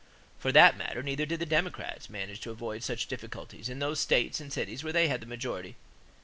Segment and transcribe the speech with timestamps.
[0.39, 4.39] For that matter neither did the Democrats manage to avoid such difficulties in those states
[4.39, 5.75] and cities where they had the majority.